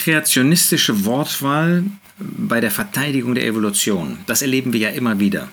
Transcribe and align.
kreationistische 0.00 1.04
Wortwahl 1.04 1.84
bei 2.18 2.60
der 2.60 2.70
Verteidigung 2.70 3.34
der 3.34 3.44
Evolution. 3.44 4.18
Das 4.26 4.40
erleben 4.40 4.72
wir 4.72 4.80
ja 4.80 4.88
immer 4.88 5.20
wieder. 5.20 5.48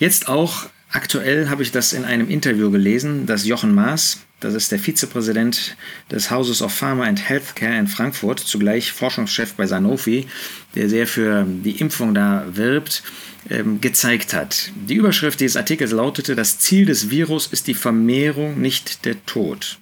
Jetzt 0.00 0.28
auch 0.28 0.66
aktuell 0.90 1.48
habe 1.48 1.62
ich 1.62 1.70
das 1.70 1.92
in 1.92 2.04
einem 2.04 2.28
Interview 2.28 2.72
gelesen, 2.72 3.26
dass 3.26 3.46
Jochen 3.46 3.72
Maas, 3.72 4.18
das 4.40 4.54
ist 4.54 4.72
der 4.72 4.80
Vizepräsident 4.80 5.76
des 6.10 6.28
Houses 6.28 6.60
of 6.60 6.72
Pharma 6.72 7.04
and 7.04 7.28
Healthcare 7.28 7.78
in 7.78 7.86
Frankfurt, 7.86 8.40
zugleich 8.40 8.90
Forschungschef 8.90 9.54
bei 9.54 9.66
Sanofi, 9.66 10.26
der 10.74 10.88
sehr 10.88 11.06
für 11.06 11.46
die 11.46 11.78
Impfung 11.78 12.14
da 12.14 12.46
wirbt, 12.50 13.04
ähm, 13.48 13.80
gezeigt 13.80 14.34
hat. 14.34 14.72
Die 14.74 14.94
Überschrift 14.94 15.38
dieses 15.38 15.56
Artikels 15.56 15.92
lautete, 15.92 16.34
das 16.34 16.58
Ziel 16.58 16.84
des 16.84 17.10
Virus 17.10 17.46
ist 17.46 17.68
die 17.68 17.74
Vermehrung, 17.74 18.60
nicht 18.60 19.04
der 19.04 19.24
Tod. 19.24 19.78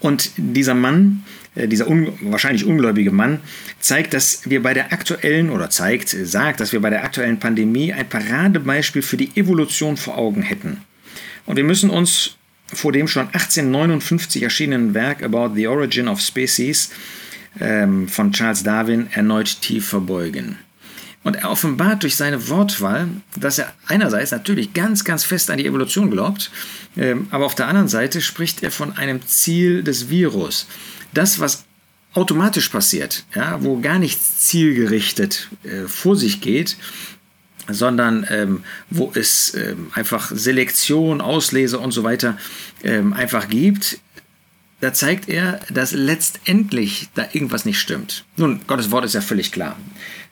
Und 0.00 0.32
dieser 0.36 0.74
Mann, 0.74 1.24
dieser 1.66 1.88
un 1.88 2.12
wahrscheinlich 2.20 2.64
ungläubige 2.64 3.10
Mann, 3.10 3.40
zeigt, 3.80 4.14
dass 4.14 4.48
wir 4.48 4.62
bei 4.62 4.74
der 4.74 4.92
aktuellen, 4.92 5.50
oder 5.50 5.70
zeigt, 5.70 6.10
sagt, 6.10 6.60
dass 6.60 6.72
wir 6.72 6.80
bei 6.80 6.90
der 6.90 7.04
aktuellen 7.04 7.38
Pandemie 7.38 7.92
ein 7.92 8.08
Paradebeispiel 8.08 9.02
für 9.02 9.16
die 9.16 9.30
Evolution 9.34 9.96
vor 9.96 10.18
Augen 10.18 10.42
hätten. 10.42 10.82
Und 11.46 11.56
wir 11.56 11.64
müssen 11.64 11.90
uns 11.90 12.36
vor 12.72 12.92
dem 12.92 13.08
schon 13.08 13.26
1859 13.26 14.42
erschienenen 14.42 14.94
Werk 14.94 15.22
About 15.22 15.54
the 15.54 15.66
Origin 15.66 16.08
of 16.08 16.20
Species 16.20 16.90
ähm, 17.60 18.08
von 18.08 18.32
Charles 18.32 18.62
Darwin 18.62 19.08
erneut 19.12 19.60
tief 19.60 19.88
verbeugen. 19.88 20.58
Und 21.28 21.36
er 21.36 21.50
offenbart 21.50 22.04
durch 22.04 22.16
seine 22.16 22.48
Wortwahl, 22.48 23.06
dass 23.36 23.58
er 23.58 23.70
einerseits 23.86 24.30
natürlich 24.30 24.72
ganz, 24.72 25.04
ganz 25.04 25.24
fest 25.24 25.50
an 25.50 25.58
die 25.58 25.66
Evolution 25.66 26.10
glaubt, 26.10 26.50
ähm, 26.96 27.26
aber 27.30 27.44
auf 27.44 27.54
der 27.54 27.68
anderen 27.68 27.86
Seite 27.86 28.22
spricht 28.22 28.62
er 28.62 28.70
von 28.70 28.96
einem 28.96 29.20
Ziel 29.26 29.82
des 29.82 30.08
Virus. 30.08 30.66
Das, 31.12 31.38
was 31.38 31.66
automatisch 32.14 32.70
passiert, 32.70 33.26
ja, 33.34 33.62
wo 33.62 33.78
gar 33.78 33.98
nichts 33.98 34.38
zielgerichtet 34.46 35.48
äh, 35.64 35.86
vor 35.86 36.16
sich 36.16 36.40
geht, 36.40 36.78
sondern 37.68 38.26
ähm, 38.30 38.64
wo 38.88 39.12
es 39.14 39.52
ähm, 39.54 39.90
einfach 39.92 40.30
Selektion, 40.34 41.20
Auslese 41.20 41.78
und 41.78 41.92
so 41.92 42.04
weiter 42.04 42.38
ähm, 42.82 43.12
einfach 43.12 43.50
gibt, 43.50 43.98
da 44.80 44.92
zeigt 44.92 45.28
er, 45.28 45.60
dass 45.70 45.92
letztendlich 45.92 47.08
da 47.14 47.26
irgendwas 47.32 47.64
nicht 47.64 47.80
stimmt. 47.80 48.24
Nun, 48.36 48.60
Gottes 48.66 48.90
Wort 48.90 49.04
ist 49.04 49.14
ja 49.14 49.20
völlig 49.20 49.50
klar. 49.50 49.76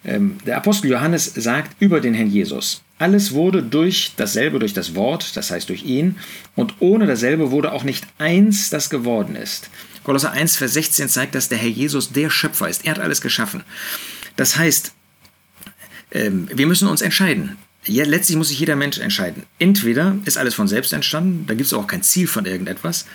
Ähm, 0.05 0.39
der 0.47 0.57
Apostel 0.57 0.91
Johannes 0.91 1.33
sagt 1.35 1.77
über 1.81 2.01
den 2.01 2.15
Herrn 2.15 2.31
Jesus, 2.31 2.83
alles 2.99 3.33
wurde 3.33 3.63
durch 3.63 4.13
dasselbe, 4.17 4.59
durch 4.59 4.73
das 4.73 4.95
Wort, 4.95 5.37
das 5.37 5.51
heißt 5.51 5.69
durch 5.69 5.83
ihn, 5.83 6.17
und 6.55 6.75
ohne 6.79 7.07
dasselbe 7.07 7.51
wurde 7.51 7.73
auch 7.73 7.85
nicht 7.85 8.07
eins, 8.19 8.71
das 8.71 8.89
geworden 8.89 9.37
ist. 9.37 9.69
Kolosser 10.05 10.31
1, 10.31 10.57
Vers 10.57 10.75
16 10.75 11.09
zeigt, 11.09 11.35
dass 11.35 11.49
der 11.49 11.59
Herr 11.59 11.69
Jesus 11.69 12.13
der 12.13 12.31
Schöpfer 12.31 12.69
ist. 12.69 12.85
Er 12.85 12.93
hat 12.93 13.01
alles 13.01 13.21
geschaffen. 13.21 13.65
Das 14.37 14.57
heißt, 14.57 14.93
ähm, 16.13 16.49
wir 16.55 16.69
müssen 16.69 16.87
uns 16.87 17.03
entscheiden. 17.03 17.57
Ja, 17.85 18.05
letztlich 18.05 18.37
muss 18.37 18.49
sich 18.49 18.59
jeder 18.59 18.77
Mensch 18.77 18.99
entscheiden. 18.99 19.45
Entweder 19.59 20.17
ist 20.25 20.39
alles 20.39 20.55
von 20.55 20.67
selbst 20.69 20.93
entstanden, 20.93 21.47
da 21.47 21.55
gibt 21.55 21.67
es 21.67 21.73
auch 21.73 21.87
kein 21.87 22.03
Ziel 22.03 22.27
von 22.27 22.45
irgendetwas, 22.45 23.07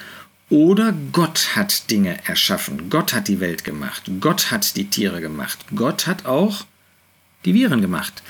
oder 0.52 0.94
Gott 1.14 1.56
hat 1.56 1.90
Dinge 1.90 2.20
erschaffen. 2.28 2.90
Gott 2.90 3.14
hat 3.14 3.30
die 3.30 3.40
Welt 3.40 3.64
gemacht. 3.64 4.12
Gott 4.20 4.52
hat 4.52 4.76
die 4.76 4.90
Tiere 4.90 5.22
gemacht. 5.22 5.66
Gott 5.74 6.08
hat 6.08 6.26
auch 6.26 6.66
die 7.46 7.54
Viren 7.54 7.82
gemacht. 7.82 8.22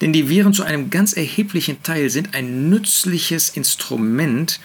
Denn 0.00 0.12
die 0.12 0.28
Viren 0.28 0.52
zu 0.52 0.64
einem 0.64 0.90
ganz 0.90 1.12
erheblichen 1.12 1.82
Teil 1.82 2.10
sind 2.10 2.34
ein 2.34 2.68
nützliches 2.68 3.50
Instrument 3.50 4.58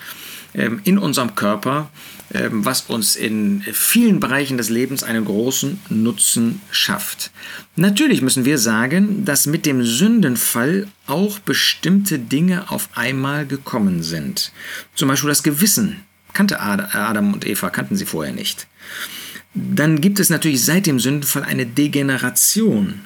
ähm, 0.55 0.81
in 0.83 0.97
unserem 0.97 1.35
Körper, 1.35 1.91
ähm, 2.33 2.65
was 2.65 2.81
uns 2.81 3.15
in 3.15 3.61
vielen 3.61 4.19
Bereichen 4.19 4.57
des 4.57 4.69
Lebens 4.69 5.03
einen 5.03 5.25
großen 5.25 5.79
Nutzen 5.89 6.61
schafft. 6.71 7.29
Natürlich 7.75 8.23
müssen 8.23 8.43
wir 8.43 8.57
sagen, 8.57 9.23
dass 9.23 9.45
mit 9.45 9.67
dem 9.67 9.83
Sündenfall 9.83 10.87
auch 11.05 11.37
bestimmte 11.37 12.17
Dinge 12.17 12.71
auf 12.71 12.89
einmal 12.95 13.45
gekommen 13.45 14.01
sind. 14.01 14.51
Zum 14.95 15.09
Beispiel 15.09 15.29
das 15.29 15.43
Gewissen 15.43 16.01
kannte 16.33 16.59
Adam 16.59 17.33
und 17.33 17.45
Eva, 17.45 17.69
kannten 17.69 17.95
sie 17.95 18.05
vorher 18.05 18.33
nicht. 18.33 18.67
Dann 19.53 20.01
gibt 20.01 20.19
es 20.19 20.29
natürlich 20.29 20.63
seit 20.63 20.87
dem 20.87 20.99
Sündenfall 20.99 21.43
eine 21.43 21.65
Degeneration. 21.65 23.01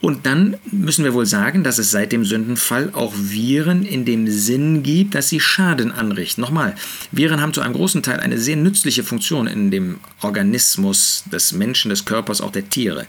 Und 0.00 0.26
dann 0.26 0.56
müssen 0.70 1.04
wir 1.04 1.14
wohl 1.14 1.24
sagen, 1.24 1.64
dass 1.64 1.78
es 1.78 1.90
seit 1.90 2.12
dem 2.12 2.26
Sündenfall 2.26 2.90
auch 2.92 3.14
Viren 3.16 3.86
in 3.86 4.04
dem 4.04 4.28
Sinn 4.28 4.82
gibt, 4.82 5.14
dass 5.14 5.30
sie 5.30 5.40
Schaden 5.40 5.92
anrichten. 5.92 6.42
Nochmal, 6.42 6.74
Viren 7.10 7.40
haben 7.40 7.54
zu 7.54 7.62
einem 7.62 7.72
großen 7.72 8.02
Teil 8.02 8.20
eine 8.20 8.38
sehr 8.38 8.56
nützliche 8.56 9.02
Funktion 9.02 9.46
in 9.46 9.70
dem 9.70 10.00
Organismus 10.20 11.24
des 11.32 11.52
Menschen, 11.52 11.88
des 11.88 12.04
Körpers, 12.04 12.42
auch 12.42 12.52
der 12.52 12.68
Tiere. 12.68 13.06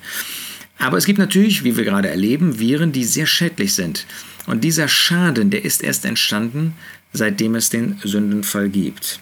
Aber 0.78 0.98
es 0.98 1.06
gibt 1.06 1.20
natürlich, 1.20 1.66
wie 1.66 1.76
wir 1.76 1.84
gerade 1.84 2.10
erleben, 2.10 2.60
Viren, 2.60 2.94
die 2.94 3.04
sehr 3.04 3.26
schädlich 3.26 3.74
sind. 3.74 4.06
Und 4.46 4.64
dieser 4.64 4.88
Schaden, 4.88 5.50
der 5.50 5.66
ist 5.66 5.84
erst 5.84 6.06
entstanden, 6.06 6.76
seitdem 7.12 7.56
es 7.56 7.70
den 7.70 8.00
Sündenfall 8.04 8.70
gibt. 8.70 9.20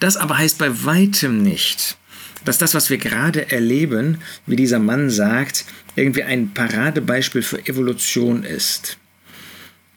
Das 0.00 0.16
aber 0.16 0.38
heißt 0.38 0.58
bei 0.58 0.84
weitem 0.84 1.42
nicht, 1.42 1.96
dass 2.44 2.58
das, 2.58 2.74
was 2.74 2.90
wir 2.90 2.98
gerade 2.98 3.52
erleben, 3.52 4.18
wie 4.46 4.56
dieser 4.56 4.78
Mann 4.78 5.10
sagt, 5.10 5.66
irgendwie 5.94 6.22
ein 6.22 6.52
Paradebeispiel 6.52 7.42
für 7.42 7.64
Evolution 7.66 8.42
ist. 8.42 8.96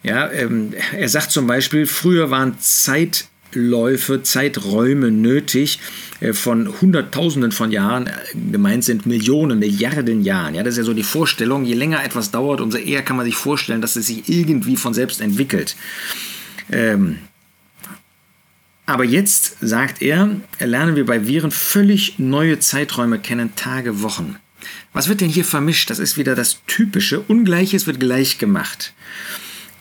Ja, 0.03 0.29
ähm, 0.31 0.73
er 0.97 1.07
sagt 1.07 1.31
zum 1.31 1.47
Beispiel, 1.47 1.85
früher 1.85 2.29
waren 2.29 2.57
Zeitläufe, 2.59 4.21
Zeiträume 4.21 5.11
nötig 5.11 5.79
äh, 6.19 6.33
von 6.33 6.81
Hunderttausenden 6.81 7.53
von 7.53 7.71
Jahren, 7.71 8.07
äh, 8.07 8.11
gemeint 8.51 8.83
sind 8.83 9.05
Millionen, 9.05 9.59
Milliarden 9.59 10.21
Jahren. 10.25 10.55
Ja, 10.55 10.63
das 10.63 10.73
ist 10.73 10.79
ja 10.79 10.83
so 10.83 10.93
die 10.93 11.03
Vorstellung, 11.03 11.63
je 11.63 11.75
länger 11.75 12.03
etwas 12.03 12.31
dauert, 12.31 12.59
umso 12.59 12.77
eher 12.77 13.01
kann 13.03 13.15
man 13.15 13.25
sich 13.25 13.37
vorstellen, 13.37 13.79
dass 13.79 13.95
es 13.95 14.07
sich 14.07 14.27
irgendwie 14.27 14.75
von 14.75 14.93
selbst 14.93 15.21
entwickelt. 15.21 15.77
Ähm, 16.69 17.19
aber 18.85 19.05
jetzt, 19.05 19.57
sagt 19.61 20.01
er, 20.01 20.29
lernen 20.59 20.95
wir 20.95 21.05
bei 21.05 21.27
Viren 21.27 21.51
völlig 21.51 22.19
neue 22.19 22.59
Zeiträume 22.59 23.19
kennen, 23.19 23.55
Tage, 23.55 24.01
Wochen. 24.01 24.37
Was 24.91 25.07
wird 25.07 25.21
denn 25.21 25.29
hier 25.29 25.45
vermischt? 25.45 25.89
Das 25.89 25.99
ist 25.99 26.17
wieder 26.17 26.35
das 26.35 26.59
Typische. 26.67 27.21
Ungleiches 27.21 27.87
wird 27.87 27.99
gleich 27.99 28.37
gemacht. 28.37 28.93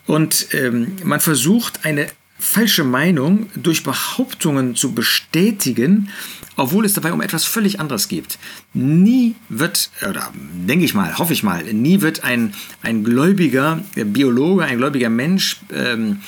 Und 0.06 0.48
ähm, 0.52 0.96
man 1.04 1.20
versucht 1.20 1.84
eine 1.84 2.08
falsche 2.42 2.82
Meinung 2.82 3.48
durch 3.54 3.84
Behauptungen 3.84 4.74
zu 4.74 4.92
bestätigen, 4.94 6.08
obwohl 6.56 6.84
es 6.84 6.92
dabei 6.92 7.12
um 7.12 7.20
etwas 7.20 7.44
völlig 7.44 7.78
anderes 7.78 8.08
geht. 8.08 8.36
Nie 8.74 9.36
wird, 9.48 9.90
oder 10.08 10.32
denke 10.34 10.84
ich 10.84 10.92
mal, 10.92 11.16
hoffe 11.18 11.32
ich 11.32 11.44
mal, 11.44 11.62
nie 11.72 12.00
wird 12.00 12.24
ein, 12.24 12.52
ein 12.82 13.04
gläubiger 13.04 13.82
Biologe, 13.94 14.64
ein 14.64 14.78
gläubiger 14.78 15.08
Mensch 15.08 15.60
ähm, 15.72 16.20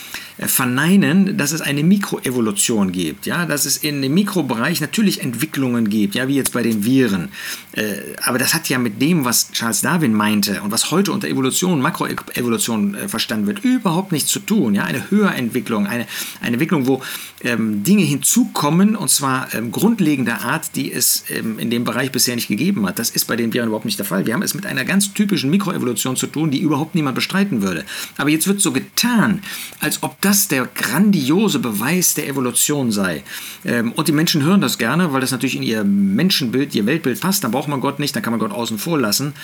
verneinen, 0.46 1.36
dass 1.36 1.52
es 1.52 1.60
eine 1.60 1.82
Mikroevolution 1.82 2.92
gibt, 2.92 3.26
ja, 3.26 3.46
dass 3.46 3.64
es 3.64 3.76
in 3.76 4.02
dem 4.02 4.14
Mikrobereich 4.14 4.80
natürlich 4.80 5.20
Entwicklungen 5.22 5.88
gibt, 5.88 6.14
ja, 6.14 6.28
wie 6.28 6.36
jetzt 6.36 6.52
bei 6.52 6.62
den 6.62 6.84
Viren. 6.84 7.28
Äh, 7.72 7.96
aber 8.22 8.38
das 8.38 8.54
hat 8.54 8.68
ja 8.68 8.78
mit 8.78 9.00
dem, 9.00 9.24
was 9.24 9.50
Charles 9.52 9.80
Darwin 9.80 10.14
meinte 10.14 10.62
und 10.62 10.70
was 10.70 10.90
heute 10.90 11.12
unter 11.12 11.28
Evolution, 11.28 11.80
Makroevolution 11.80 12.94
äh, 12.94 13.08
verstanden 13.08 13.46
wird, 13.46 13.64
überhaupt 13.64 14.12
nichts 14.12 14.30
zu 14.30 14.40
tun. 14.40 14.74
Ja, 14.74 14.84
eine 14.84 15.10
Höherentwicklung, 15.10 15.86
eine, 15.86 16.06
eine 16.40 16.52
Entwicklung, 16.52 16.86
wo 16.86 17.02
ähm, 17.42 17.82
Dinge 17.82 18.02
hinzukommen 18.02 18.96
und 18.96 19.10
zwar 19.10 19.52
ähm, 19.54 19.70
grundlegender 19.72 20.42
Art, 20.42 20.76
die 20.76 20.92
es 20.92 21.24
ähm, 21.28 21.58
in 21.58 21.70
dem 21.70 21.84
Bereich 21.84 22.12
bisher 22.12 22.34
nicht 22.34 22.48
gegeben 22.48 22.86
hat. 22.86 22.98
Das 22.98 23.10
ist 23.10 23.26
bei 23.26 23.36
den 23.36 23.52
Viren 23.52 23.68
überhaupt 23.68 23.84
nicht 23.84 23.98
der 23.98 24.06
Fall. 24.06 24.26
Wir 24.26 24.34
haben 24.34 24.42
es 24.42 24.54
mit 24.54 24.66
einer 24.66 24.84
ganz 24.84 25.12
typischen 25.14 25.50
Mikroevolution 25.50 26.16
zu 26.16 26.26
tun, 26.26 26.50
die 26.50 26.60
überhaupt 26.60 26.94
niemand 26.94 27.14
bestreiten 27.14 27.62
würde. 27.62 27.84
Aber 28.16 28.30
jetzt 28.30 28.46
wird 28.46 28.60
so 28.60 28.72
getan, 28.72 29.42
als 29.80 30.02
ob 30.02 30.20
das 30.20 30.33
der 30.48 30.66
grandiose 30.66 31.58
Beweis 31.58 32.14
der 32.14 32.28
Evolution 32.28 32.92
sei. 32.92 33.22
Ähm, 33.64 33.92
und 33.92 34.08
die 34.08 34.12
Menschen 34.12 34.42
hören 34.42 34.60
das 34.60 34.78
gerne, 34.78 35.12
weil 35.12 35.20
das 35.20 35.30
natürlich 35.30 35.56
in 35.56 35.62
ihr 35.62 35.84
Menschenbild, 35.84 36.74
ihr 36.74 36.86
Weltbild 36.86 37.20
passt. 37.20 37.44
Da 37.44 37.48
braucht 37.48 37.68
man 37.68 37.80
Gott 37.80 37.98
nicht, 37.98 38.14
da 38.14 38.20
kann 38.20 38.32
man 38.32 38.40
Gott 38.40 38.52
außen 38.52 38.78
vor 38.78 38.98
lassen. 38.98 39.34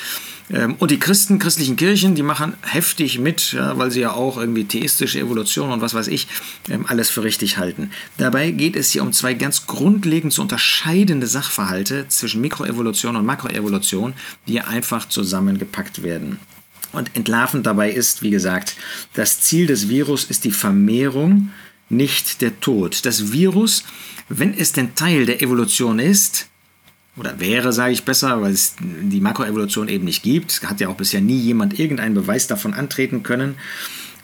Ähm, 0.52 0.74
und 0.78 0.90
die 0.90 0.98
Christen, 0.98 1.38
christlichen 1.38 1.76
Kirchen, 1.76 2.14
die 2.14 2.22
machen 2.22 2.54
heftig 2.62 3.18
mit, 3.18 3.56
weil 3.56 3.90
sie 3.90 4.00
ja 4.00 4.12
auch 4.12 4.36
irgendwie 4.36 4.64
theistische 4.64 5.20
Evolution 5.20 5.70
und 5.70 5.80
was 5.80 5.94
weiß 5.94 6.08
ich, 6.08 6.28
ähm, 6.68 6.86
alles 6.86 7.10
für 7.10 7.22
richtig 7.22 7.58
halten. 7.58 7.90
Dabei 8.16 8.50
geht 8.50 8.76
es 8.76 8.90
hier 8.90 9.02
um 9.02 9.12
zwei 9.12 9.34
ganz 9.34 9.66
grundlegend 9.66 10.32
zu 10.32 10.42
unterscheidende 10.42 11.26
Sachverhalte 11.26 12.06
zwischen 12.08 12.40
Mikroevolution 12.40 13.16
und 13.16 13.24
Makroevolution, 13.24 14.14
die 14.48 14.60
einfach 14.60 15.08
zusammengepackt 15.08 16.02
werden. 16.02 16.38
Und 16.92 17.14
entlarvend 17.14 17.66
dabei 17.66 17.90
ist, 17.90 18.22
wie 18.22 18.30
gesagt, 18.30 18.76
das 19.14 19.40
Ziel 19.40 19.66
des 19.66 19.88
Virus 19.88 20.24
ist 20.24 20.44
die 20.44 20.50
Vermehrung, 20.50 21.50
nicht 21.88 22.40
der 22.40 22.58
Tod. 22.60 23.04
Das 23.04 23.32
Virus, 23.32 23.84
wenn 24.28 24.54
es 24.54 24.72
denn 24.72 24.94
Teil 24.94 25.26
der 25.26 25.42
Evolution 25.42 25.98
ist, 25.98 26.46
oder 27.16 27.38
wäre, 27.40 27.72
sage 27.72 27.92
ich 27.92 28.04
besser, 28.04 28.40
weil 28.40 28.52
es 28.52 28.76
die 28.80 29.20
Makroevolution 29.20 29.88
eben 29.88 30.04
nicht 30.04 30.22
gibt, 30.22 30.62
hat 30.62 30.80
ja 30.80 30.88
auch 30.88 30.96
bisher 30.96 31.20
nie 31.20 31.38
jemand 31.38 31.78
irgendeinen 31.78 32.14
Beweis 32.14 32.46
davon 32.46 32.72
antreten 32.72 33.22
können, 33.22 33.56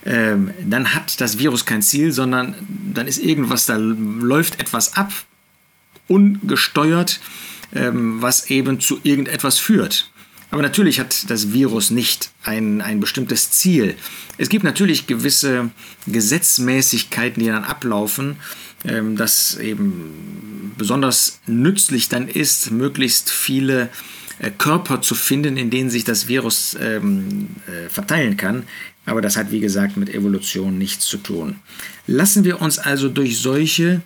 ähm, 0.04 0.52
dann 0.64 0.94
hat 0.94 1.20
das 1.20 1.38
Virus 1.38 1.66
kein 1.66 1.82
Ziel, 1.82 2.12
sondern 2.12 2.54
dann 2.94 3.08
ist 3.08 3.18
irgendwas, 3.18 3.66
da 3.66 3.76
läuft 3.76 4.60
etwas 4.60 4.96
ab, 4.96 5.12
ungesteuert 6.06 7.20
ähm, 7.74 8.22
was 8.22 8.50
eben 8.50 8.80
zu 8.80 9.00
irgendetwas 9.02 9.58
führt. 9.58 10.10
Aber 10.50 10.62
natürlich 10.62 11.00
hat 11.00 11.28
das 11.28 11.52
Virus 11.52 11.90
nicht 11.90 12.30
ein, 12.44 12.80
ein 12.80 13.00
bestimmtes 13.00 13.50
Ziel. 13.50 13.96
Es 14.38 14.48
gibt 14.48 14.64
natürlich 14.64 15.06
gewisse 15.06 15.70
Gesetzmäßigkeiten, 16.06 17.42
die 17.42 17.48
dann 17.48 17.64
ablaufen, 17.64 18.36
ähm, 18.84 19.16
das 19.16 19.56
eben 19.56 20.72
besonders 20.78 21.40
nützlich 21.46 22.08
dann 22.08 22.28
ist, 22.28 22.70
möglichst 22.70 23.30
viele 23.30 23.88
äh, 24.38 24.50
Körper 24.50 25.02
zu 25.02 25.14
finden, 25.14 25.56
in 25.56 25.70
denen 25.70 25.90
sich 25.90 26.04
das 26.04 26.28
Virus 26.28 26.76
ähm, 26.80 27.48
äh, 27.66 27.88
verteilen 27.88 28.36
kann. 28.36 28.64
Aber 29.04 29.20
das 29.20 29.36
hat, 29.36 29.50
wie 29.50 29.60
gesagt, 29.60 29.96
mit 29.96 30.12
Evolution 30.12 30.78
nichts 30.78 31.06
zu 31.06 31.18
tun. 31.18 31.56
Lassen 32.06 32.44
wir 32.44 32.60
uns 32.60 32.78
also 32.78 33.08
durch 33.08 33.38
solche 33.38 34.02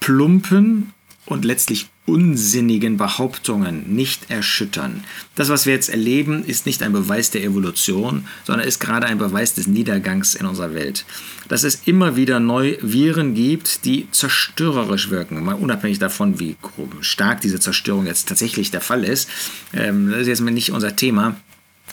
plumpen 0.00 0.92
und 1.30 1.44
letztlich 1.44 1.86
unsinnigen 2.06 2.96
Behauptungen 2.96 3.94
nicht 3.94 4.30
erschüttern. 4.30 5.04
Das, 5.36 5.48
was 5.48 5.64
wir 5.64 5.72
jetzt 5.72 5.88
erleben, 5.88 6.44
ist 6.44 6.66
nicht 6.66 6.82
ein 6.82 6.92
Beweis 6.92 7.30
der 7.30 7.44
Evolution, 7.44 8.26
sondern 8.44 8.66
ist 8.66 8.80
gerade 8.80 9.06
ein 9.06 9.18
Beweis 9.18 9.54
des 9.54 9.68
Niedergangs 9.68 10.34
in 10.34 10.44
unserer 10.44 10.74
Welt. 10.74 11.04
Dass 11.46 11.62
es 11.62 11.82
immer 11.86 12.16
wieder 12.16 12.40
neu 12.40 12.76
Viren 12.82 13.34
gibt, 13.34 13.84
die 13.84 14.08
zerstörerisch 14.10 15.10
wirken, 15.10 15.44
mal 15.44 15.54
unabhängig 15.54 16.00
davon, 16.00 16.40
wie 16.40 16.56
stark 17.00 17.40
diese 17.42 17.60
Zerstörung 17.60 18.06
jetzt 18.06 18.28
tatsächlich 18.28 18.72
der 18.72 18.80
Fall 18.80 19.04
ist. 19.04 19.30
Ähm, 19.72 20.10
das 20.10 20.22
ist 20.22 20.28
jetzt 20.28 20.40
nicht 20.40 20.72
unser 20.72 20.96
Thema. 20.96 21.36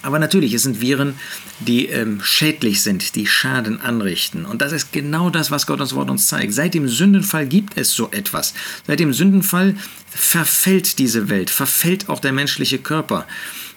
Aber 0.01 0.19
natürlich, 0.19 0.53
es 0.53 0.63
sind 0.63 0.81
Viren, 0.81 1.15
die 1.59 1.87
ähm, 1.87 2.21
schädlich 2.23 2.81
sind, 2.83 3.15
die 3.15 3.25
Schaden 3.25 3.81
anrichten. 3.81 4.45
Und 4.45 4.61
das 4.61 4.71
ist 4.71 4.93
genau 4.93 5.29
das, 5.29 5.51
was 5.51 5.65
Gottes 5.65 5.95
Wort 5.95 6.09
uns 6.09 6.27
zeigt. 6.27 6.53
Seit 6.53 6.73
dem 6.73 6.87
Sündenfall 6.87 7.47
gibt 7.47 7.77
es 7.77 7.93
so 7.93 8.09
etwas. 8.11 8.53
Seit 8.85 8.99
dem 8.99 9.13
Sündenfall 9.13 9.75
verfällt 10.09 10.99
diese 10.99 11.29
Welt, 11.29 11.49
verfällt 11.49 12.09
auch 12.09 12.19
der 12.19 12.31
menschliche 12.31 12.77
Körper. 12.77 13.25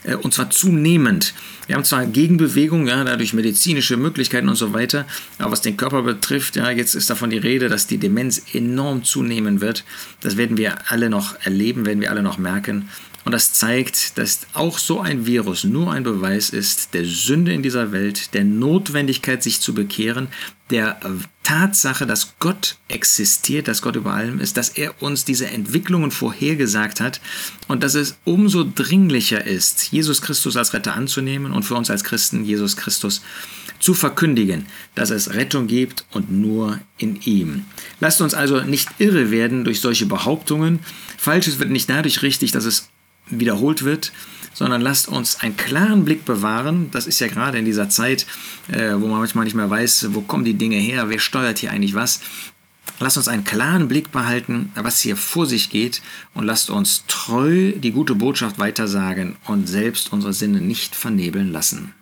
Äh, 0.04 0.14
und 0.14 0.34
zwar 0.34 0.50
zunehmend. 0.50 1.34
Wir 1.66 1.76
haben 1.76 1.84
zwar 1.84 2.06
Gegenbewegungen, 2.06 2.88
ja, 2.88 3.04
dadurch 3.04 3.32
medizinische 3.32 3.96
Möglichkeiten 3.96 4.48
und 4.48 4.56
so 4.56 4.72
weiter, 4.72 5.06
aber 5.38 5.52
was 5.52 5.62
den 5.62 5.76
Körper 5.76 6.02
betrifft, 6.02 6.56
ja, 6.56 6.70
jetzt 6.70 6.94
ist 6.94 7.10
davon 7.10 7.30
die 7.30 7.38
Rede, 7.38 7.68
dass 7.68 7.86
die 7.86 7.98
Demenz 7.98 8.42
enorm 8.52 9.04
zunehmen 9.04 9.60
wird. 9.60 9.84
Das 10.20 10.36
werden 10.36 10.56
wir 10.56 10.90
alle 10.90 11.10
noch 11.10 11.36
erleben, 11.44 11.86
werden 11.86 12.00
wir 12.00 12.10
alle 12.10 12.22
noch 12.22 12.38
merken. 12.38 12.88
Und 13.24 13.32
das 13.32 13.52
zeigt, 13.52 14.16
dass 14.18 14.40
auch 14.54 14.78
so 14.78 15.00
ein 15.00 15.26
Virus 15.26 15.64
nur 15.64 15.92
ein 15.92 16.04
Beweis 16.04 16.50
ist 16.50 16.94
der 16.94 17.04
Sünde 17.04 17.52
in 17.52 17.62
dieser 17.62 17.92
Welt, 17.92 18.32
der 18.34 18.44
Notwendigkeit, 18.44 19.42
sich 19.42 19.60
zu 19.60 19.74
bekehren, 19.74 20.28
der 20.70 21.00
Tatsache, 21.42 22.06
dass 22.06 22.34
Gott 22.38 22.76
existiert, 22.88 23.66
dass 23.68 23.82
Gott 23.82 23.96
über 23.96 24.12
allem 24.12 24.40
ist, 24.40 24.56
dass 24.56 24.70
er 24.70 25.02
uns 25.02 25.24
diese 25.24 25.48
Entwicklungen 25.48 26.12
vorhergesagt 26.12 27.00
hat 27.00 27.20
und 27.66 27.82
dass 27.82 27.94
es 27.94 28.16
umso 28.24 28.64
dringlicher 28.64 29.44
ist, 29.44 29.90
Jesus 29.90 30.22
Christus 30.22 30.56
als 30.56 30.72
Retter 30.72 30.94
anzunehmen 30.94 31.52
und 31.52 31.64
für 31.64 31.74
uns 31.74 31.90
als 31.90 32.04
Christen 32.04 32.44
Jesus 32.44 32.76
Christus 32.76 33.20
zu 33.80 33.94
verkündigen, 33.94 34.66
dass 34.94 35.10
es 35.10 35.34
Rettung 35.34 35.66
gibt 35.66 36.04
und 36.12 36.30
nur 36.30 36.78
in 36.98 37.20
ihm. 37.22 37.64
Lasst 37.98 38.20
uns 38.20 38.34
also 38.34 38.60
nicht 38.60 38.88
irre 38.98 39.30
werden 39.30 39.64
durch 39.64 39.80
solche 39.80 40.06
Behauptungen. 40.06 40.80
Falsches 41.16 41.58
wird 41.58 41.70
nicht 41.70 41.88
dadurch 41.90 42.22
richtig, 42.22 42.52
dass 42.52 42.66
es 42.66 42.89
wiederholt 43.30 43.84
wird, 43.84 44.12
sondern 44.52 44.80
lasst 44.80 45.08
uns 45.08 45.40
einen 45.40 45.56
klaren 45.56 46.04
Blick 46.04 46.24
bewahren. 46.24 46.90
Das 46.90 47.06
ist 47.06 47.20
ja 47.20 47.28
gerade 47.28 47.58
in 47.58 47.64
dieser 47.64 47.88
Zeit, 47.88 48.26
äh, 48.68 48.92
wo 48.94 49.06
man 49.06 49.18
manchmal 49.18 49.44
nicht 49.44 49.54
mehr 49.54 49.70
weiß, 49.70 50.08
wo 50.10 50.20
kommen 50.20 50.44
die 50.44 50.54
Dinge 50.54 50.76
her, 50.76 51.08
wer 51.08 51.18
steuert 51.18 51.58
hier 51.58 51.70
eigentlich 51.70 51.94
was. 51.94 52.20
Lasst 52.98 53.16
uns 53.16 53.28
einen 53.28 53.44
klaren 53.44 53.88
Blick 53.88 54.12
behalten, 54.12 54.72
was 54.74 55.00
hier 55.00 55.16
vor 55.16 55.46
sich 55.46 55.70
geht 55.70 56.02
und 56.34 56.44
lasst 56.44 56.68
uns 56.68 57.04
treu 57.06 57.72
die 57.72 57.92
gute 57.92 58.14
Botschaft 58.14 58.58
weitersagen 58.58 59.36
und 59.46 59.66
selbst 59.68 60.12
unsere 60.12 60.34
Sinne 60.34 60.60
nicht 60.60 60.94
vernebeln 60.94 61.50
lassen. 61.50 61.94